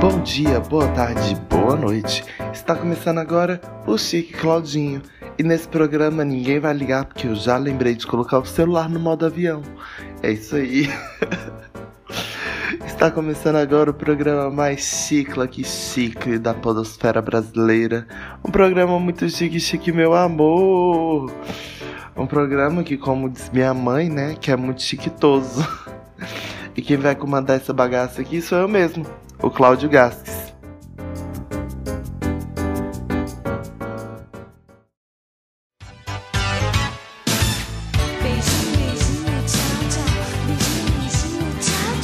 Bom 0.00 0.20
dia, 0.20 0.60
boa 0.60 0.86
tarde, 0.92 1.34
boa 1.50 1.74
noite. 1.74 2.24
Está 2.52 2.76
começando 2.76 3.18
agora 3.18 3.60
o 3.84 3.98
Chique 3.98 4.32
Claudinho. 4.32 5.02
E 5.36 5.42
nesse 5.42 5.66
programa 5.66 6.24
ninguém 6.24 6.60
vai 6.60 6.72
ligar 6.72 7.04
porque 7.04 7.26
eu 7.26 7.34
já 7.34 7.56
lembrei 7.56 7.96
de 7.96 8.06
colocar 8.06 8.38
o 8.38 8.46
celular 8.46 8.88
no 8.88 9.00
modo 9.00 9.26
avião. 9.26 9.60
É 10.22 10.30
isso 10.30 10.54
aí. 10.54 10.88
Está 12.86 13.10
começando 13.10 13.56
agora 13.56 13.90
o 13.90 13.94
programa 13.94 14.48
mais 14.48 14.82
chicla 14.82 15.48
que 15.48 15.64
chique 15.64 16.38
da 16.38 16.54
podosfera 16.54 17.20
brasileira. 17.20 18.06
Um 18.44 18.52
programa 18.52 19.00
muito 19.00 19.28
chique, 19.28 19.58
chique, 19.58 19.90
meu 19.90 20.14
amor. 20.14 21.32
Um 22.16 22.26
programa 22.26 22.84
que, 22.84 22.96
como 22.96 23.28
diz 23.28 23.50
minha 23.50 23.74
mãe, 23.74 24.08
né, 24.08 24.36
que 24.40 24.52
é 24.52 24.56
muito 24.56 24.80
chiquitoso. 24.80 25.66
E 26.76 26.82
quem 26.82 26.96
vai 26.96 27.16
comandar 27.16 27.56
essa 27.56 27.72
bagaça 27.72 28.20
aqui 28.20 28.40
sou 28.40 28.58
eu 28.58 28.68
mesmo, 28.68 29.04
o 29.42 29.50
Cláudio 29.50 29.88
Gasques. 29.88 30.48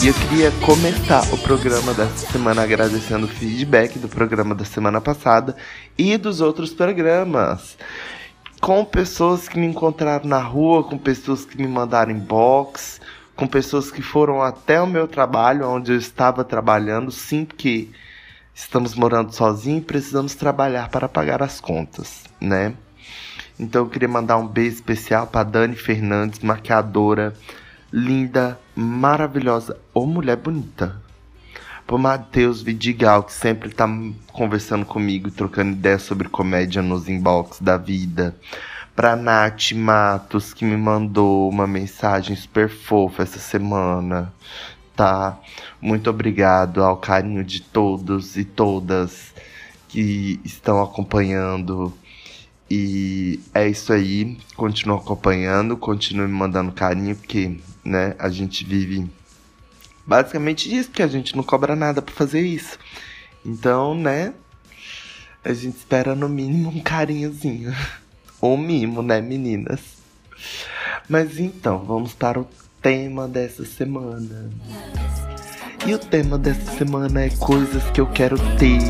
E 0.03 0.09
eu 0.09 0.13
queria 0.13 0.51
começar 0.67 1.23
o 1.33 1.39
programa 1.39 1.95
dessa 1.95 2.31
semana 2.31 2.63
agradecendo 2.63 3.25
o 3.25 3.29
feedback 3.29 3.99
do 3.99 4.07
programa 4.07 4.55
da 4.55 4.65
semana 4.65 5.01
passada 5.01 5.57
e 5.97 6.19
dos 6.19 6.43
outros 6.43 6.75
programas. 6.75 7.79
Com 8.61 8.85
pessoas 8.85 9.49
que 9.49 9.59
me 9.59 9.67
encontraram 9.67 10.29
na 10.29 10.41
rua, 10.41 10.85
com 10.85 10.99
pessoas 10.99 11.47
que 11.47 11.57
me 11.57 11.67
mandaram 11.67 12.13
inbox, 12.13 13.01
com 13.37 13.47
pessoas 13.47 13.91
que 13.91 14.03
foram 14.03 14.43
até 14.43 14.81
o 14.81 14.87
meu 14.87 15.09
trabalho, 15.09 15.69
onde 15.69 15.93
eu 15.93 15.99
estava 15.99 16.45
trabalhando, 16.45 17.11
sim, 17.11 17.45
porque 17.45 17.89
estamos 18.55 18.95
morando 18.95 19.33
sozinhos 19.35 19.83
e 19.83 19.87
precisamos 19.87 20.35
trabalhar 20.35 20.89
para 20.89 21.09
pagar 21.09 21.43
as 21.43 21.61
contas, 21.61 22.25
né? 22.41 22.75
Então 23.59 23.83
eu 23.83 23.89
queria 23.89 24.09
mandar 24.09 24.37
um 24.37 24.47
beijo 24.47 24.77
especial 24.77 25.27
para 25.27 25.45
Dani 25.45 25.77
Fernandes, 25.77 26.41
maquiadora 26.41 27.35
linda, 27.95 28.59
maravilhosa, 28.75 29.79
ou 29.95 30.05
mulher 30.05 30.37
bonita. 30.37 31.01
Pro 31.87 31.97
Matheus 31.97 32.61
Vidigal, 32.61 33.23
que 33.23 33.33
sempre 33.33 33.69
tá 33.71 33.89
conversando 34.33 34.85
comigo, 34.85 35.31
trocando 35.31 35.73
ideias 35.73 36.03
sobre 36.03 36.29
comédia 36.29 36.83
nos 36.83 37.09
inbox 37.09 37.61
da 37.61 37.77
vida. 37.77 38.35
Pra 38.95 39.17
Nath 39.17 39.73
Matos, 39.73 40.55
que 40.55 40.65
me 40.65 40.77
mandou 40.77 41.49
uma 41.49 41.67
mensagem 41.67 42.37
super 42.37 42.69
fofa 42.69 43.23
essa 43.23 43.39
semana. 43.39 44.33
Tá? 44.95 45.39
Muito 45.81 46.09
obrigado 46.09 46.83
ao 46.83 46.97
carinho 46.97 47.43
de 47.43 47.61
todos 47.61 48.37
e 48.37 48.45
todas 48.45 49.35
que 49.89 50.41
estão 50.45 50.83
acompanhando 50.83 51.93
e 52.71 53.41
é 53.53 53.69
isso 53.69 53.93
aí. 53.93 54.37
Continue 54.57 54.99
acompanhando, 54.99 55.77
continue 55.77 56.27
me 56.27 56.33
mandando 56.33 56.73
carinho, 56.73 57.15
porque 57.15 57.59
né, 57.85 58.15
a 58.19 58.29
gente 58.29 58.65
vive 58.65 59.09
basicamente 60.07 60.69
disso, 60.69 60.91
que 60.91 61.03
a 61.03 61.07
gente 61.07 61.37
não 61.37 61.43
cobra 61.43 61.77
nada 61.77 62.01
para 62.03 62.15
fazer 62.15 62.41
isso. 62.41 62.79
Então, 63.45 63.95
né, 63.95 64.35
a 65.45 65.53
gente 65.53 65.77
espera 65.77 66.15
no 66.15 66.29
mínimo 66.29 66.71
um 66.71 66.81
carinhozinho. 66.81 67.73
Um 68.45 68.59
mimo, 68.59 69.01
né, 69.01 69.23
meninas? 69.23 69.81
Mas 71.09 71.39
então, 71.39 71.79
vamos 71.79 72.13
para 72.13 72.39
o 72.39 72.47
tema 72.83 73.27
dessa 73.27 73.65
semana. 73.65 74.51
E 75.87 75.95
o 75.95 75.99
tema 75.99 76.37
dessa 76.37 76.73
semana 76.73 77.23
é 77.23 77.31
coisas 77.31 77.83
que 77.93 78.03
eu 78.03 78.07
quero 78.09 78.37
ter. 78.59 78.81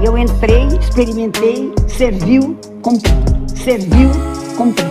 Eu 0.00 0.16
entrei, 0.16 0.68
experimentei, 0.78 1.72
serviu, 1.88 2.56
comprei. 2.80 3.12
Serviu, 3.48 4.10
comprei. 4.56 4.86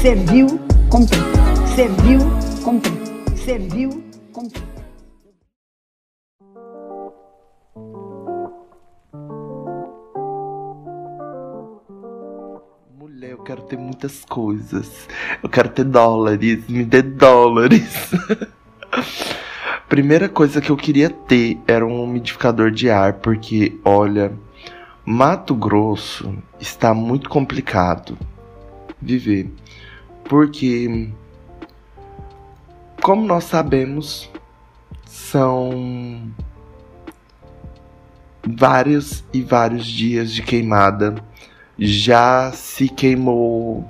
Serviu, 0.00 0.46
comprei. 0.88 1.20
Serviu, 1.74 2.20
comprei. 2.62 2.94
Serviu, 3.44 4.04
comprei. 4.32 4.69
Eu 13.22 13.38
quero 13.38 13.60
ter 13.62 13.76
muitas 13.76 14.24
coisas. 14.24 15.06
Eu 15.42 15.48
quero 15.50 15.68
ter 15.68 15.84
dólares. 15.84 16.66
Me 16.68 16.84
dê 16.84 17.02
dólares. 17.02 18.10
Primeira 19.90 20.26
coisa 20.26 20.58
que 20.58 20.70
eu 20.70 20.76
queria 20.76 21.10
ter 21.10 21.58
era 21.66 21.84
um 21.84 22.02
umidificador 22.02 22.70
de 22.70 22.88
ar, 22.88 23.14
porque, 23.14 23.78
olha, 23.84 24.32
Mato 25.04 25.54
Grosso 25.54 26.34
está 26.58 26.94
muito 26.94 27.28
complicado 27.28 28.16
viver. 29.02 29.52
Porque, 30.24 31.10
como 33.02 33.26
nós 33.26 33.44
sabemos, 33.44 34.30
são 35.04 36.30
vários 38.46 39.22
e 39.30 39.42
vários 39.42 39.84
dias 39.84 40.32
de 40.32 40.42
queimada. 40.42 41.16
Já 41.82 42.52
se 42.52 42.90
queimou 42.90 43.86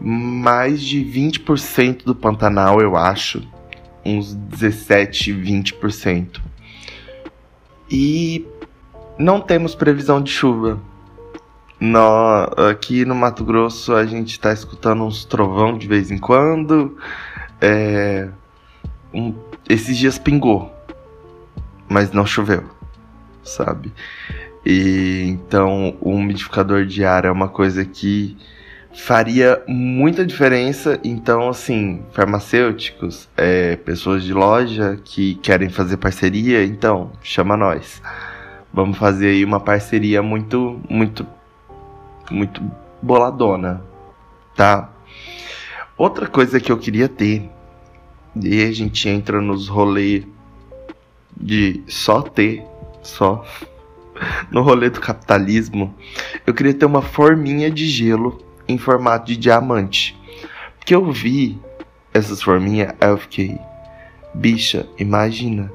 mais 0.00 0.82
de 0.82 0.98
20% 0.98 2.02
do 2.04 2.12
Pantanal, 2.12 2.80
eu 2.80 2.96
acho. 2.96 3.40
Uns 4.04 4.34
17, 4.34 5.32
20%. 5.32 6.40
E 7.88 8.44
não 9.16 9.40
temos 9.40 9.76
previsão 9.76 10.20
de 10.20 10.32
chuva. 10.32 10.80
No, 11.80 12.00
aqui 12.68 13.04
no 13.04 13.14
Mato 13.14 13.44
Grosso 13.44 13.94
a 13.94 14.04
gente 14.04 14.32
está 14.32 14.52
escutando 14.52 15.04
uns 15.04 15.24
trovão 15.24 15.78
de 15.78 15.86
vez 15.86 16.10
em 16.10 16.18
quando. 16.18 16.98
É, 17.60 18.28
um, 19.14 19.32
esses 19.68 19.96
dias 19.96 20.18
pingou, 20.18 20.72
mas 21.88 22.10
não 22.10 22.26
choveu, 22.26 22.64
sabe? 23.44 23.92
E 24.64 25.24
então 25.28 25.96
o 26.00 26.10
umidificador 26.10 26.84
de 26.84 27.04
ar 27.04 27.24
é 27.24 27.30
uma 27.30 27.48
coisa 27.48 27.84
que 27.84 28.36
faria 28.92 29.62
muita 29.66 30.26
diferença. 30.26 30.98
Então, 31.04 31.48
assim, 31.48 32.02
farmacêuticos, 32.12 33.28
é, 33.36 33.76
pessoas 33.76 34.24
de 34.24 34.32
loja 34.32 35.00
que 35.04 35.36
querem 35.36 35.68
fazer 35.68 35.96
parceria, 35.96 36.64
então 36.64 37.12
chama 37.22 37.56
nós. 37.56 38.02
Vamos 38.72 38.98
fazer 38.98 39.28
aí 39.28 39.44
uma 39.44 39.60
parceria 39.60 40.22
muito, 40.22 40.80
muito, 40.88 41.26
muito 42.30 42.62
boladona, 43.00 43.82
tá? 44.54 44.90
Outra 45.96 46.26
coisa 46.26 46.60
que 46.60 46.70
eu 46.70 46.78
queria 46.78 47.08
ter, 47.08 47.48
e 48.36 48.62
a 48.62 48.72
gente 48.72 49.08
entra 49.08 49.40
nos 49.40 49.68
rolês 49.68 50.24
de 51.36 51.82
só 51.88 52.20
ter, 52.20 52.62
só, 53.02 53.44
no 54.50 54.62
rolê 54.62 54.90
do 54.90 55.00
capitalismo, 55.00 55.94
eu 56.46 56.54
queria 56.54 56.74
ter 56.74 56.86
uma 56.86 57.02
forminha 57.02 57.70
de 57.70 57.86
gelo 57.86 58.42
em 58.66 58.78
formato 58.78 59.26
de 59.26 59.36
diamante. 59.36 60.18
Porque 60.78 60.94
eu 60.94 61.10
vi 61.10 61.58
essas 62.12 62.42
forminhas, 62.42 62.94
aí 63.00 63.10
eu 63.10 63.18
fiquei, 63.18 63.58
bicha, 64.34 64.88
imagina 64.98 65.72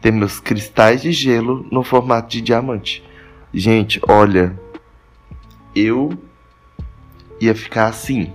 ter 0.00 0.12
meus 0.12 0.38
cristais 0.38 1.02
de 1.02 1.12
gelo 1.12 1.66
no 1.70 1.82
formato 1.82 2.28
de 2.28 2.40
diamante. 2.40 3.02
Gente, 3.52 4.00
olha, 4.06 4.58
eu 5.74 6.10
ia 7.40 7.54
ficar 7.54 7.86
assim. 7.86 8.32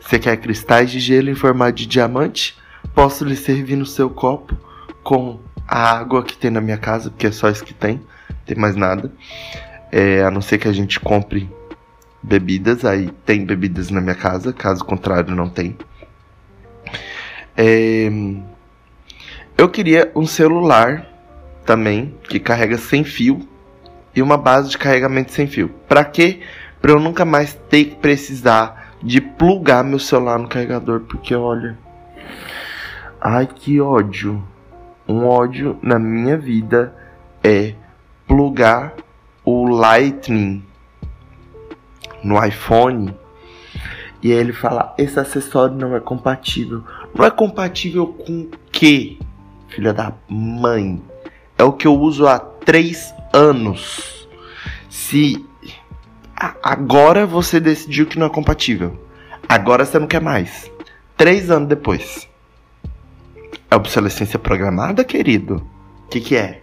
Você 0.00 0.18
quer 0.18 0.36
cristais 0.38 0.90
de 0.90 0.98
gelo 0.98 1.30
em 1.30 1.34
formato 1.34 1.74
de 1.74 1.86
diamante? 1.86 2.56
Posso 2.94 3.24
lhe 3.24 3.36
servir 3.36 3.76
no 3.76 3.86
seu 3.86 4.08
copo 4.08 4.56
com 5.02 5.38
a 5.68 5.98
água 5.98 6.24
que 6.24 6.36
tem 6.36 6.50
na 6.50 6.62
minha 6.62 6.78
casa, 6.78 7.10
porque 7.10 7.26
é 7.26 7.30
só 7.30 7.50
isso 7.50 7.62
que 7.62 7.74
tem, 7.74 8.00
tem 8.46 8.56
mais 8.56 8.74
nada. 8.74 9.12
É, 9.92 10.22
a 10.22 10.30
não 10.30 10.40
ser 10.40 10.56
que 10.56 10.66
a 10.66 10.72
gente 10.72 10.98
compre 10.98 11.50
bebidas, 12.22 12.84
aí 12.86 13.10
tem 13.26 13.44
bebidas 13.44 13.90
na 13.90 14.00
minha 14.00 14.14
casa, 14.14 14.52
caso 14.52 14.82
contrário, 14.82 15.34
não 15.34 15.48
tem. 15.48 15.76
É, 17.54 18.08
eu 19.58 19.68
queria 19.68 20.10
um 20.16 20.26
celular 20.26 21.06
também 21.66 22.14
que 22.28 22.40
carrega 22.40 22.78
sem 22.78 23.04
fio 23.04 23.40
e 24.14 24.22
uma 24.22 24.38
base 24.38 24.70
de 24.70 24.78
carregamento 24.78 25.32
sem 25.32 25.46
fio. 25.46 25.68
Para 25.86 26.04
quê? 26.04 26.40
Para 26.80 26.92
eu 26.92 27.00
nunca 27.00 27.24
mais 27.24 27.54
ter 27.68 27.84
que 27.84 27.96
precisar 27.96 28.94
de 29.02 29.20
plugar 29.20 29.84
meu 29.84 29.98
celular 29.98 30.38
no 30.38 30.48
carregador, 30.48 31.00
porque 31.00 31.34
olha, 31.34 31.78
ai 33.20 33.46
que 33.46 33.80
ódio. 33.80 34.42
Um 35.08 35.26
ódio 35.26 35.78
na 35.82 35.98
minha 35.98 36.36
vida 36.36 36.94
é 37.42 37.74
plugar 38.26 38.94
o 39.42 39.66
Lightning 39.66 40.62
no 42.22 42.44
iPhone 42.44 43.14
E 44.22 44.30
aí 44.30 44.38
ele 44.38 44.52
fala: 44.52 44.94
esse 44.98 45.18
acessório 45.18 45.74
não 45.74 45.96
é 45.96 46.00
compatível. 46.00 46.84
Não 47.14 47.24
é 47.24 47.30
compatível 47.30 48.08
com 48.08 48.42
o 48.42 48.50
quê? 48.70 49.18
Filha 49.68 49.94
da 49.94 50.12
mãe. 50.28 51.02
É 51.56 51.64
o 51.64 51.72
que 51.72 51.86
eu 51.86 51.98
uso 51.98 52.26
há 52.26 52.38
três 52.38 53.14
anos. 53.32 54.28
Se 54.90 55.44
agora 56.62 57.26
você 57.26 57.58
decidiu 57.58 58.06
que 58.06 58.18
não 58.18 58.26
é 58.26 58.30
compatível, 58.30 58.96
agora 59.48 59.84
você 59.84 59.98
não 59.98 60.06
quer 60.06 60.20
mais. 60.20 60.70
Três 61.16 61.50
anos 61.50 61.68
depois. 61.68 62.27
É 63.70 63.76
obsolescência 63.76 64.38
programada, 64.38 65.04
querido? 65.04 65.66
O 66.06 66.08
que, 66.08 66.20
que 66.20 66.36
é? 66.36 66.62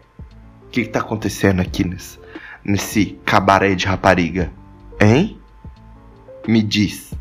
O 0.65 0.69
que, 0.69 0.83
que 0.83 0.89
tá 0.89 0.99
acontecendo 0.99 1.59
aqui 1.59 1.87
nesse, 1.87 2.19
nesse 2.63 3.17
cabaré 3.23 3.75
de 3.75 3.85
rapariga? 3.85 4.51
Hein? 4.99 5.37
Me 6.47 6.63
diz. 6.63 7.13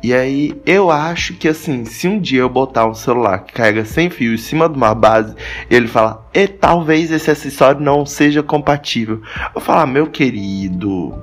E 0.00 0.14
aí, 0.14 0.60
eu 0.64 0.88
acho 0.92 1.34
que 1.34 1.48
assim, 1.48 1.84
se 1.84 2.06
um 2.06 2.20
dia 2.20 2.40
eu 2.40 2.48
botar 2.48 2.86
um 2.86 2.94
celular 2.94 3.40
que 3.40 3.52
carrega 3.52 3.84
sem 3.84 4.08
fio 4.08 4.32
em 4.32 4.38
cima 4.38 4.68
de 4.68 4.76
uma 4.76 4.94
base, 4.94 5.34
ele 5.68 5.88
falar, 5.88 6.24
e 6.32 6.46
talvez 6.46 7.10
esse 7.10 7.28
acessório 7.28 7.80
não 7.80 8.06
seja 8.06 8.40
compatível. 8.40 9.20
Eu 9.52 9.60
falar, 9.60 9.86
meu 9.86 10.06
querido, 10.06 11.20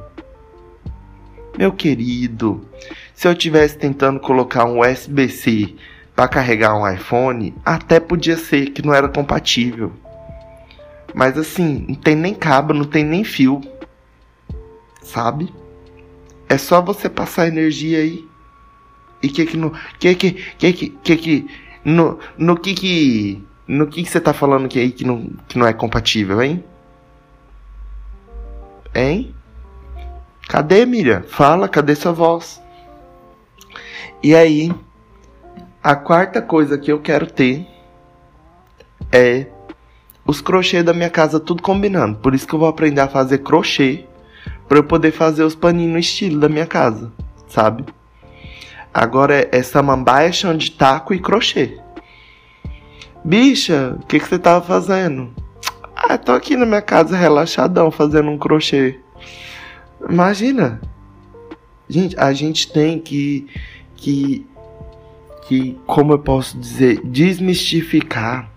meu 1.58 1.72
querido, 1.72 2.68
se 3.14 3.26
eu 3.26 3.34
tivesse 3.34 3.78
tentando 3.78 4.20
colocar 4.20 4.66
um 4.66 4.82
USB-C 4.82 5.74
para 6.16 6.28
carregar 6.28 6.76
um 6.76 6.90
iPhone, 6.90 7.54
até 7.66 8.00
podia 8.00 8.38
ser 8.38 8.68
que 8.68 8.82
não 8.82 8.94
era 8.94 9.10
compatível. 9.10 9.92
Mas 11.14 11.38
assim, 11.38 11.86
não 11.88 11.96
tem 11.96 12.16
nem 12.16 12.34
cabo, 12.34 12.74
não 12.74 12.86
tem 12.86 13.04
nem 13.04 13.24
fio. 13.24 13.62
Sabe? 15.02 15.54
É 16.48 16.58
só 16.58 16.82
você 16.82 17.10
passar 17.10 17.48
energia 17.48 18.00
aí. 18.00 18.26
E 19.22 19.30
que 19.30 19.46
que 19.46 19.58
no 19.58 19.72
que 20.00 20.16
que 20.16 20.32
que 20.58 20.74
que 20.74 21.18
que, 21.18 21.48
no 21.84 22.20
no 22.38 22.58
que 22.58 22.74
que 22.74 23.44
no 23.68 23.88
que 23.88 24.04
que 24.04 24.10
você 24.10 24.20
tá 24.22 24.34
falando 24.34 24.68
que 24.68 24.80
aí 24.80 24.92
que 24.92 25.04
não 25.04 25.30
que 25.48 25.58
não 25.58 25.66
é 25.66 25.74
compatível, 25.74 26.42
hein? 26.42 26.64
Hein? 28.94 29.36
Cadê, 30.48 30.86
Miriam? 30.86 31.24
Fala, 31.24 31.68
cadê 31.68 31.96
sua 31.96 32.12
voz? 32.12 32.62
E 34.22 34.36
aí, 34.36 34.72
a 35.86 35.96
quarta 35.96 36.42
coisa 36.42 36.80
que 36.80 36.92
eu 36.92 37.00
quero 37.00 37.28
ter 37.28 37.68
é 39.12 39.46
os 40.26 40.42
crochê 40.42 40.82
da 40.82 40.96
minha 40.96 41.12
casa 41.12 41.40
tudo 41.40 41.62
combinando. 41.62 42.18
Por 42.18 42.34
isso 42.34 42.48
que 42.48 42.56
eu 42.56 42.60
vou 42.60 42.68
aprender 42.68 43.02
a 43.02 43.08
fazer 43.08 43.44
crochê 43.44 44.04
para 44.68 44.80
eu 44.80 44.84
poder 44.84 45.12
fazer 45.12 45.44
os 45.44 45.54
paninhos 45.54 45.94
no 45.94 46.00
estilo 46.00 46.40
da 46.40 46.50
minha 46.50 46.66
casa, 46.66 47.12
sabe? 47.48 47.86
Agora 48.92 49.48
é 49.52 49.62
samambaia, 49.62 50.32
chão 50.32 50.58
de 50.58 50.72
taco 50.72 51.14
e 51.14 51.20
crochê. 51.20 51.80
Bicha, 53.24 53.96
o 54.02 54.08
que, 54.08 54.20
que 54.20 54.28
você 54.28 54.40
tava 54.40 54.66
fazendo? 54.66 55.36
Ah, 55.96 56.18
tô 56.18 56.32
aqui 56.32 56.56
na 56.58 56.66
minha 56.66 56.82
casa 56.82 57.16
relaxadão 57.16 57.92
fazendo 57.92 58.32
um 58.32 58.40
crochê. 58.40 59.00
Imagina. 60.10 60.82
Gente, 61.88 62.20
a 62.20 62.34
gente 62.34 62.74
tem 62.74 62.98
que 62.98 63.48
que 63.96 64.48
que 65.48 65.78
como 65.86 66.14
eu 66.14 66.20
posso 66.20 66.58
dizer, 66.58 67.02
desmistificar. 67.04 68.50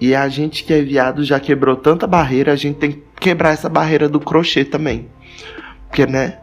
E 0.00 0.14
a 0.14 0.28
gente 0.28 0.62
que 0.62 0.72
é 0.72 0.80
viado 0.80 1.24
já 1.24 1.40
quebrou 1.40 1.76
tanta 1.76 2.06
barreira, 2.06 2.52
a 2.52 2.56
gente 2.56 2.76
tem 2.76 2.92
que 2.92 3.02
quebrar 3.20 3.50
essa 3.50 3.68
barreira 3.68 4.08
do 4.08 4.20
crochê 4.20 4.64
também. 4.64 5.08
Porque, 5.88 6.06
né? 6.06 6.38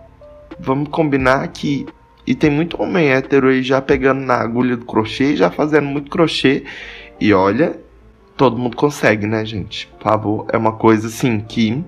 Vamos 0.59 0.89
combinar 0.89 1.47
que 1.49 1.85
e 2.27 2.33
tem 2.33 2.49
muito 2.49 2.81
homem 2.81 3.09
hétero 3.09 3.49
aí 3.49 3.61
já 3.61 3.79
pegando 3.81 4.21
na 4.21 4.35
agulha 4.35 4.75
do 4.75 4.85
crochê, 4.85 5.35
já 5.35 5.51
fazendo 5.51 5.85
muito 5.85 6.09
crochê. 6.09 6.63
E 7.21 7.31
olha, 7.33 7.79
todo 8.35 8.57
mundo 8.57 8.75
consegue, 8.75 9.27
né, 9.27 9.45
gente? 9.45 9.87
Por 9.99 10.03
favor, 10.03 10.47
é 10.51 10.57
uma 10.57 10.73
coisa 10.73 11.07
assim 11.07 11.39
que 11.39 11.83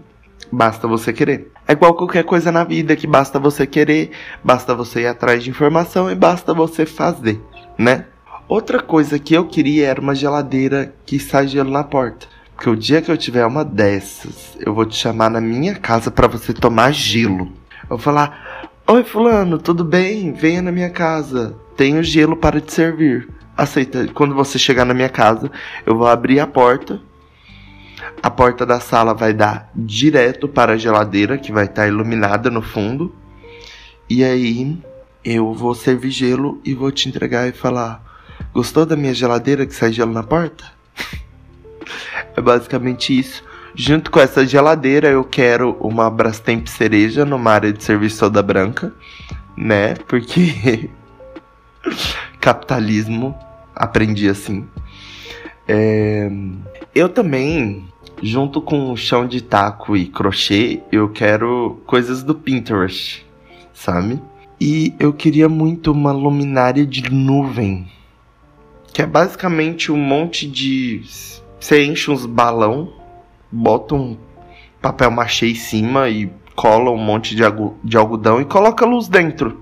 basta 0.52 0.88
você 0.88 1.12
querer. 1.12 1.52
É 1.68 1.74
igual 1.74 1.94
qualquer 1.94 2.24
coisa 2.24 2.50
na 2.50 2.64
vida 2.64 2.96
que 2.96 3.06
basta 3.06 3.38
você 3.38 3.68
querer, 3.68 4.12
basta 4.42 4.74
você 4.74 5.02
ir 5.02 5.08
atrás 5.08 5.44
de 5.44 5.50
informação 5.50 6.10
e 6.10 6.16
basta 6.16 6.54
você 6.54 6.86
fazer, 6.86 7.42
né? 7.78 8.06
Outra 8.48 8.82
coisa 8.82 9.20
que 9.20 9.34
eu 9.34 9.46
queria 9.46 9.88
era 9.88 10.00
uma 10.00 10.16
geladeira 10.16 10.94
que 11.06 11.20
sai 11.20 11.48
gelo 11.50 11.70
na 11.70 11.84
porta. 11.84 12.28
Porque 12.56 12.70
o 12.70 12.76
dia 12.76 13.02
que 13.02 13.12
eu 13.12 13.18
tiver 13.18 13.46
uma 13.46 13.66
dessas, 13.66 14.58
eu 14.66 14.74
vou 14.74 14.86
te 14.86 14.96
chamar 14.96 15.30
na 15.30 15.42
minha 15.42 15.76
casa 15.76 16.10
para 16.10 16.28
você 16.28 16.54
tomar 16.54 16.94
gelo. 16.94 17.52
Eu 17.84 17.90
vou 17.90 17.98
falar: 18.00 18.70
Oi, 18.88 19.04
Fulano, 19.04 19.58
tudo 19.58 19.84
bem? 19.84 20.32
Venha 20.32 20.62
na 20.62 20.72
minha 20.72 20.90
casa. 20.90 21.58
Tenho 21.76 22.02
gelo 22.02 22.38
para 22.38 22.62
te 22.62 22.72
servir. 22.72 23.28
Aceita. 23.58 24.08
Quando 24.14 24.34
você 24.34 24.58
chegar 24.58 24.86
na 24.86 24.94
minha 24.94 25.10
casa, 25.10 25.52
eu 25.86 25.98
vou 25.98 26.08
abrir 26.08 26.40
a 26.40 26.48
porta. 26.48 27.02
A 28.22 28.30
porta 28.30 28.66
da 28.66 28.80
sala 28.80 29.14
vai 29.14 29.34
dar 29.34 29.70
direto 29.76 30.48
para 30.48 30.74
a 30.74 30.78
geladeira, 30.78 31.38
que 31.38 31.52
vai 31.52 31.66
estar 31.66 31.88
iluminada 31.88 32.50
no 32.50 32.62
fundo. 32.62 33.14
E 34.10 34.24
aí 34.24 34.78
eu 35.24 35.54
vou 35.54 35.76
servir 35.76 36.12
gelo 36.12 36.60
e 36.64 36.74
vou 36.74 36.92
te 36.92 37.10
entregar 37.10 37.48
e 37.48 37.52
falar: 37.52 38.04
Gostou 38.54 38.86
da 38.86 38.96
minha 38.96 39.14
geladeira 39.14 39.66
que 39.66 39.76
sai 39.76 39.92
gelo 39.92 40.12
na 40.12 40.24
porta? 40.24 40.66
é 42.36 42.42
basicamente 42.42 43.18
isso. 43.18 43.44
Junto 43.76 44.10
com 44.10 44.20
essa 44.20 44.46
geladeira, 44.46 45.08
eu 45.08 45.24
quero 45.24 45.78
uma 45.80 46.10
Brastemp 46.10 46.66
cereja 46.66 47.24
numa 47.24 47.52
área 47.52 47.72
de 47.72 47.84
serviço 47.84 48.20
toda 48.20 48.42
branca, 48.42 48.92
né? 49.56 49.94
Porque 50.08 50.90
capitalismo, 52.42 53.38
aprendi 53.76 54.28
assim. 54.28 54.68
É... 55.68 56.28
Eu 56.96 57.10
também, 57.10 57.88
junto 58.22 58.62
com 58.62 58.96
chão 58.96 59.28
de 59.28 59.42
taco 59.42 59.96
e 59.96 60.06
crochê, 60.06 60.82
eu 60.92 61.10
quero 61.10 61.82
coisas 61.86 62.24
do 62.24 62.34
Pinterest, 62.36 63.26
sabe? 63.74 64.22
E 64.60 64.94
eu 65.00 65.14
queria 65.14 65.48
muito 65.48 65.92
uma 65.92 66.12
luminária 66.12 66.86
de 66.86 67.10
nuvem, 67.12 67.88
que 68.94 69.02
é 69.02 69.06
basicamente 69.06 69.92
um 69.92 69.98
monte 69.98 70.48
de. 70.48 71.04
Você 71.60 71.84
enche 71.86 72.12
uns 72.12 72.26
balão 72.26 72.94
bota 73.52 73.96
um 73.96 74.18
papel 74.82 75.12
machê 75.12 75.50
em 75.50 75.56
cima 75.56 76.10
e 76.10 76.30
cola 76.56 76.92
um 76.92 76.98
monte 76.98 77.36
de, 77.36 77.44
de 77.84 77.98
algodão 77.98 78.42
e 78.42 78.46
coloca 78.46 78.86
luz 78.86 79.08
dentro. 79.08 79.62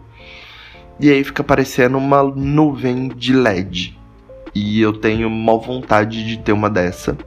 E 1.00 1.10
aí 1.10 1.24
fica 1.24 1.44
parecendo 1.44 1.98
uma 1.98 2.24
nuvem 2.24 3.10
de 3.10 3.34
LED. 3.34 3.98
E 4.54 4.80
eu 4.80 4.94
tenho 4.94 5.30
mal 5.30 5.60
vontade 5.60 6.26
de 6.26 6.38
ter 6.38 6.54
uma 6.54 6.70
dessa. 6.70 7.18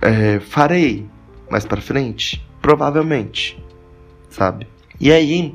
É, 0.00 0.40
farei 0.40 1.06
mais 1.50 1.64
para 1.64 1.80
frente, 1.80 2.44
provavelmente, 2.60 3.62
sabe? 4.30 4.66
E 5.00 5.10
aí 5.10 5.54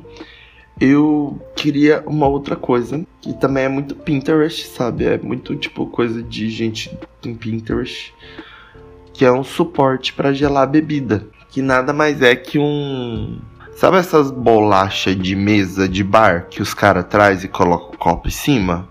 eu 0.80 1.40
queria 1.54 2.02
uma 2.06 2.26
outra 2.26 2.56
coisa 2.56 3.06
que 3.20 3.32
também 3.34 3.64
é 3.64 3.68
muito 3.68 3.94
Pinterest, 3.94 4.66
sabe? 4.66 5.04
É 5.04 5.18
muito 5.18 5.54
tipo 5.56 5.86
coisa 5.86 6.22
de 6.22 6.50
gente 6.50 6.96
em 7.24 7.34
Pinterest 7.34 8.12
que 9.14 9.24
é 9.24 9.32
um 9.32 9.44
suporte 9.44 10.12
para 10.12 10.32
gelar 10.32 10.68
bebida, 10.68 11.28
que 11.48 11.62
nada 11.62 11.92
mais 11.92 12.20
é 12.20 12.34
que 12.34 12.58
um 12.58 13.38
Sabe 13.76 13.96
essas 13.96 14.30
bolachas 14.30 15.16
de 15.16 15.34
mesa 15.34 15.88
de 15.88 16.04
bar 16.04 16.46
que 16.48 16.62
os 16.62 16.72
caras 16.72 17.06
traz 17.06 17.42
e 17.42 17.48
colocam 17.48 17.90
o 17.90 17.98
copo 17.98 18.28
em 18.28 18.30
cima? 18.30 18.88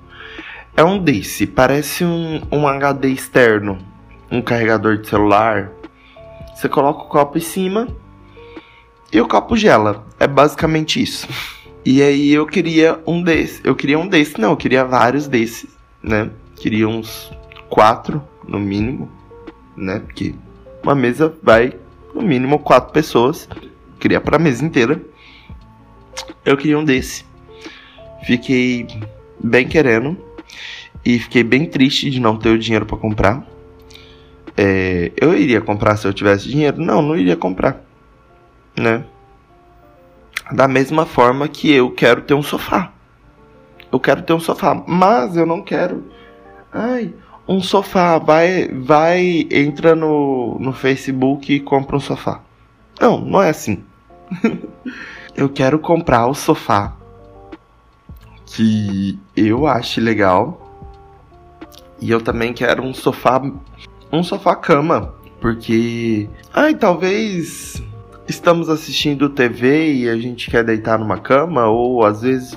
É 0.76 0.84
um 0.84 1.02
desse, 1.02 1.48
parece 1.48 2.04
um, 2.04 2.42
um 2.52 2.68
HD 2.68 3.08
externo, 3.08 3.78
um 4.34 4.42
carregador 4.42 4.98
de 4.98 5.08
celular. 5.08 5.72
Você 6.56 6.68
coloca 6.68 7.04
o 7.04 7.08
copo 7.08 7.38
em 7.38 7.42
cima 7.42 7.88
e 9.12 9.22
o 9.22 9.28
copo 9.28 9.56
gela. 9.56 10.06
É 10.20 10.28
basicamente 10.28 11.02
isso. 11.02 11.28
E 11.86 12.02
aí 12.02 12.32
eu 12.32 12.46
queria 12.46 13.02
um 13.06 13.22
desse. 13.22 13.60
Eu 13.62 13.76
queria 13.76 14.00
um 14.00 14.08
desse, 14.08 14.40
não, 14.40 14.52
eu 14.52 14.56
queria 14.56 14.86
vários 14.86 15.28
desses, 15.28 15.70
né? 16.02 16.30
Queria 16.56 16.88
uns 16.88 17.30
quatro 17.70 18.24
no 18.48 18.58
mínimo 18.58 19.12
né? 19.76 20.00
Porque 20.00 20.36
uma 20.82 20.96
mesa 20.96 21.34
vai 21.42 21.74
no 22.14 22.22
mínimo 22.22 22.60
quatro 22.60 22.94
pessoas. 22.94 23.48
Queria 24.00 24.22
para 24.22 24.38
a 24.38 24.40
mesa 24.40 24.64
inteira. 24.64 25.02
Eu 26.46 26.58
queria 26.58 26.78
um 26.78 26.84
desse. 26.84 27.26
Fiquei 28.26 28.88
bem 29.40 29.68
querendo 29.68 30.18
e 31.04 31.20
fiquei 31.20 31.44
bem 31.44 31.66
triste 31.66 32.10
de 32.10 32.20
não 32.20 32.38
ter 32.38 32.50
o 32.50 32.60
dinheiro 32.60 32.86
para 32.86 32.98
comprar. 32.98 33.46
É, 34.56 35.12
eu 35.18 35.36
iria 35.36 35.62
comprar 35.62 35.98
se 35.98 36.08
eu 36.08 36.14
tivesse 36.14 36.48
dinheiro? 36.48 36.80
Não, 36.82 37.02
não 37.02 37.16
iria 37.16 37.36
comprar, 37.36 37.82
né? 38.78 39.04
Da 40.52 40.68
mesma 40.68 41.06
forma 41.06 41.48
que 41.48 41.72
eu 41.72 41.92
quero 41.92 42.22
ter 42.22 42.34
um 42.34 42.44
sofá. 42.44 42.92
Eu 43.92 44.00
quero 44.00 44.22
ter 44.22 44.34
um 44.34 44.40
sofá, 44.40 44.74
mas 44.88 45.36
eu 45.36 45.46
não 45.46 45.62
quero. 45.62 46.04
Ai, 46.72 47.14
um 47.48 47.62
sofá, 47.62 48.18
vai, 48.18 48.68
vai, 48.68 49.48
entra 49.52 49.96
no, 49.96 50.58
no 50.60 50.74
Facebook 50.74 51.54
e 51.54 51.60
compra 51.60 51.96
um 51.96 52.00
sofá. 52.00 52.42
Não, 53.00 53.20
não 53.20 53.42
é 53.42 53.50
assim. 53.50 53.84
eu 55.36 55.50
quero 55.50 55.80
comprar 55.80 56.28
o 56.28 56.34
sofá 56.34 56.96
que 58.46 59.20
eu 59.36 59.68
ache 59.68 60.00
legal. 60.00 60.60
E 62.00 62.12
eu 62.12 62.22
também 62.22 62.54
quero 62.54 62.84
um 62.84 62.94
sofá, 62.94 63.42
um 64.14 64.22
sofá 64.22 64.56
cama, 64.56 65.16
porque 65.42 66.30
ai, 66.54 66.76
talvez 66.76 67.82
estamos 68.28 68.70
assistindo 68.70 69.28
TV 69.28 69.92
e 69.92 70.10
a 70.10 70.16
gente 70.16 70.52
quer 70.52 70.64
deitar 70.64 71.00
numa 71.00 71.18
cama 71.18 71.66
ou 71.66 72.06
às 72.06 72.22
vezes 72.22 72.56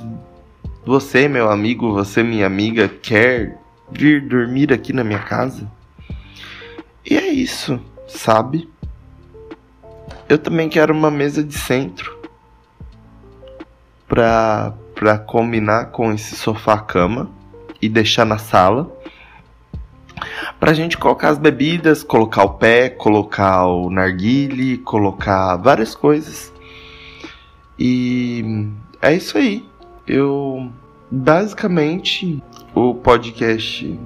você, 0.85 1.27
meu 1.27 1.49
amigo, 1.49 1.91
você, 1.91 2.21
minha 2.21 2.45
amiga, 2.45 2.87
quer 2.87 3.57
vir 3.91 4.21
dormir 4.27 4.71
aqui 4.71 4.93
na 4.93 5.03
minha 5.03 5.19
casa? 5.19 5.67
E 7.03 7.17
é 7.17 7.27
isso, 7.27 7.79
sabe? 8.07 8.69
Eu 10.29 10.37
também 10.37 10.69
quero 10.69 10.93
uma 10.93 11.09
mesa 11.09 11.43
de 11.43 11.57
centro 11.57 12.15
pra, 14.07 14.75
pra 14.93 15.17
combinar 15.17 15.85
com 15.85 16.13
esse 16.13 16.35
sofá-cama 16.35 17.31
e 17.81 17.89
deixar 17.89 18.25
na 18.25 18.37
sala. 18.37 18.95
Pra 20.59 20.73
gente 20.73 20.97
colocar 20.97 21.29
as 21.29 21.37
bebidas, 21.37 22.03
colocar 22.03 22.43
o 22.43 22.53
pé, 22.55 22.89
colocar 22.89 23.67
o 23.67 23.91
narguile, 23.91 24.79
colocar 24.79 25.55
várias 25.57 25.93
coisas. 25.93 26.51
E 27.77 28.67
é 28.99 29.13
isso 29.13 29.37
aí. 29.37 29.63
Eu 30.07 30.71
basicamente 31.11 32.41
o 32.73 32.95
podcast 32.95 33.99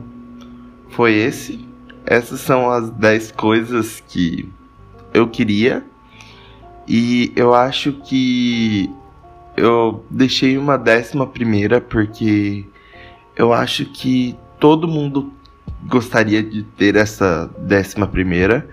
foi 0.90 1.14
esse. 1.14 1.66
Essas 2.06 2.42
são 2.42 2.70
as 2.70 2.90
10 2.90 3.32
coisas 3.32 4.04
que 4.06 4.50
eu 5.14 5.30
queria. 5.30 5.86
E 6.86 7.32
eu 7.34 7.54
acho 7.54 7.94
que 7.94 8.90
eu 9.56 10.04
deixei 10.10 10.58
uma 10.58 10.78
décima 10.78 11.26
primeira 11.26 11.80
porque 11.80 12.66
eu 13.36 13.54
acho 13.54 13.86
que 13.86 14.36
todo 14.60 14.88
mundo 14.88 15.32
gostaria 15.88 16.44
de 16.44 16.64
ter 16.64 16.96
essa 16.96 17.50
décima 17.60 18.08
primeira. 18.08 18.68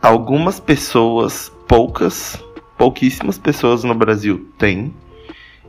Algumas 0.00 0.60
pessoas, 0.60 1.52
poucas, 1.66 2.42
pouquíssimas 2.76 3.38
pessoas 3.38 3.84
no 3.84 3.94
Brasil 3.94 4.46
têm. 4.58 4.94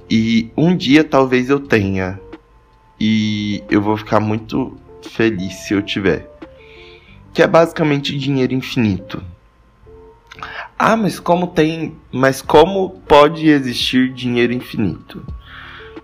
E 0.09 0.51
um 0.55 0.75
dia 0.75 1.03
talvez 1.03 1.49
eu 1.49 1.59
tenha. 1.59 2.19
E 2.99 3.63
eu 3.69 3.81
vou 3.81 3.97
ficar 3.97 4.19
muito 4.19 4.77
feliz 5.01 5.53
se 5.53 5.73
eu 5.73 5.81
tiver. 5.81 6.29
Que 7.33 7.41
é 7.41 7.47
basicamente 7.47 8.17
dinheiro 8.17 8.53
infinito. 8.53 9.21
Ah, 10.77 10.95
mas 10.95 11.19
como 11.19 11.47
tem. 11.47 11.95
Mas 12.11 12.41
como 12.41 13.01
pode 13.07 13.49
existir 13.49 14.13
dinheiro 14.13 14.53
infinito? 14.53 15.23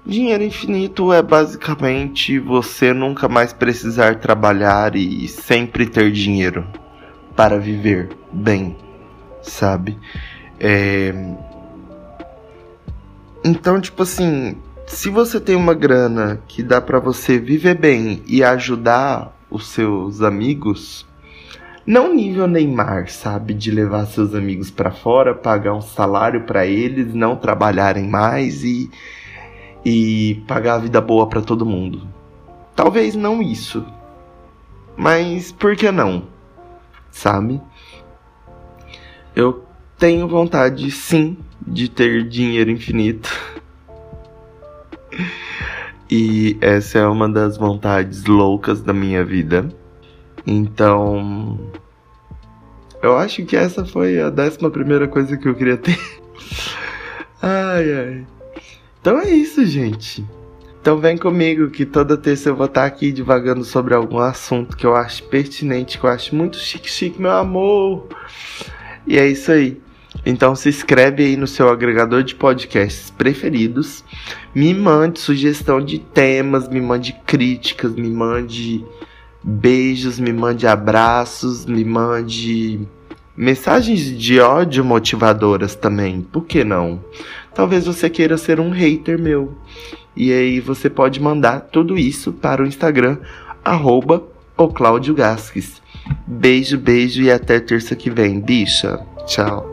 Dinheiro 0.05 0.43
infinito 0.43 1.13
é 1.13 1.21
basicamente 1.21 2.37
você 2.37 2.91
nunca 2.91 3.29
mais 3.29 3.53
precisar 3.53 4.19
trabalhar 4.19 4.97
e 4.97 5.29
sempre 5.29 5.85
ter 5.85 6.11
dinheiro 6.11 6.67
para 7.37 7.57
viver 7.57 8.09
bem, 8.29 8.75
sabe? 9.41 9.97
É... 10.59 11.13
Então, 13.45 13.79
tipo 13.79 14.03
assim, 14.03 14.57
se 14.85 15.09
você 15.09 15.39
tem 15.39 15.55
uma 15.55 15.73
grana 15.73 16.41
que 16.49 16.61
dá 16.61 16.81
para 16.81 16.99
você 16.99 17.39
viver 17.39 17.75
bem 17.75 18.21
e 18.27 18.43
ajudar 18.43 19.33
os 19.49 19.67
seus 19.67 20.21
amigos, 20.21 21.07
não 21.85 22.13
nível 22.13 22.47
Neymar, 22.47 23.09
sabe, 23.09 23.53
de 23.53 23.71
levar 23.71 24.05
seus 24.07 24.35
amigos 24.35 24.69
para 24.69 24.91
fora, 24.91 25.33
pagar 25.33 25.73
um 25.73 25.81
salário 25.81 26.41
para 26.41 26.65
eles, 26.65 27.13
não 27.13 27.37
trabalharem 27.37 28.07
mais 28.07 28.65
e 28.65 28.89
e 29.85 30.43
pagar 30.47 30.75
a 30.75 30.79
vida 30.79 31.01
boa 31.01 31.27
para 31.27 31.41
todo 31.41 31.65
mundo. 31.65 32.07
Talvez 32.75 33.15
não 33.15 33.41
isso. 33.41 33.85
Mas 34.95 35.51
por 35.51 35.75
que 35.75 35.91
não? 35.91 36.23
Sabe? 37.11 37.61
Eu 39.35 39.63
tenho 39.97 40.27
vontade 40.27 40.89
sim 40.91 41.37
de 41.65 41.89
ter 41.89 42.27
dinheiro 42.27 42.69
infinito. 42.69 43.29
e 46.09 46.57
essa 46.61 46.99
é 46.99 47.07
uma 47.07 47.27
das 47.27 47.57
vontades 47.57 48.25
loucas 48.25 48.81
da 48.81 48.93
minha 48.93 49.23
vida. 49.23 49.67
Então, 50.45 51.59
eu 53.01 53.17
acho 53.17 53.45
que 53.45 53.55
essa 53.55 53.85
foi 53.85 54.19
a 54.19 54.29
décima 54.29 54.69
primeira 54.69 55.07
coisa 55.07 55.37
que 55.37 55.47
eu 55.47 55.55
queria 55.55 55.77
ter. 55.77 55.99
ai, 57.41 57.93
ai. 57.93 58.25
Então 59.03 59.19
é 59.19 59.29
isso, 59.31 59.65
gente. 59.65 60.25
Então 60.79 60.97
vem 60.97 61.17
comigo 61.17 61.69
que 61.69 61.85
toda 61.85 62.15
terça 62.15 62.47
eu 62.47 62.55
vou 62.55 62.67
estar 62.67 62.85
aqui 62.85 63.11
divagando 63.11 63.65
sobre 63.65 63.93
algum 63.93 64.19
assunto 64.19 64.77
que 64.77 64.85
eu 64.85 64.95
acho 64.95 65.23
pertinente, 65.23 65.99
que 65.99 66.05
eu 66.05 66.09
acho 66.09 66.33
muito 66.33 66.57
chique 66.57 66.89
chique, 66.89 67.21
meu 67.21 67.31
amor. 67.31 68.07
E 69.05 69.19
é 69.19 69.27
isso 69.27 69.51
aí. 69.51 69.81
Então 70.25 70.55
se 70.55 70.69
inscreve 70.69 71.21
aí 71.21 71.35
no 71.35 71.47
seu 71.47 71.67
agregador 71.67 72.23
de 72.23 72.33
podcasts 72.33 73.09
preferidos. 73.09 74.05
Me 74.55 74.73
mande 74.73 75.19
sugestão 75.19 75.83
de 75.83 75.99
temas, 75.99 76.69
me 76.69 76.79
mande 76.79 77.11
críticas, 77.27 77.93
me 77.93 78.09
mande 78.09 78.85
beijos, 79.43 80.17
me 80.17 80.31
mande 80.31 80.65
abraços, 80.65 81.65
me 81.65 81.83
mande 81.83 82.87
mensagens 83.35 84.17
de 84.17 84.39
ódio 84.39 84.83
motivadoras 84.83 85.75
também. 85.75 86.21
Por 86.21 86.45
que 86.45 86.63
não? 86.63 87.03
Talvez 87.53 87.85
você 87.85 88.09
queira 88.09 88.37
ser 88.37 88.59
um 88.59 88.69
hater 88.69 89.19
meu. 89.19 89.53
E 90.15 90.31
aí 90.31 90.59
você 90.59 90.89
pode 90.89 91.19
mandar 91.19 91.61
tudo 91.61 91.97
isso 91.97 92.31
para 92.31 92.61
o 92.61 92.67
Instagram, 92.67 93.17
arroba 93.63 94.23
o. 94.57 94.69
Beijo, 96.27 96.77
beijo 96.77 97.21
e 97.21 97.31
até 97.31 97.59
terça 97.59 97.95
que 97.95 98.09
vem, 98.09 98.39
bicha. 98.39 98.99
Tchau. 99.25 99.72